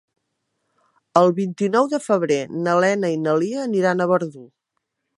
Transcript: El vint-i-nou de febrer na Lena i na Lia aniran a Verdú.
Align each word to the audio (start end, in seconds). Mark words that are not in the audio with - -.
El 1.21 1.29
vint-i-nou 1.41 1.91
de 1.93 2.01
febrer 2.07 2.39
na 2.65 2.75
Lena 2.87 3.15
i 3.19 3.23
na 3.29 3.39
Lia 3.45 3.65
aniran 3.71 4.03
a 4.07 4.13
Verdú. 4.15 4.47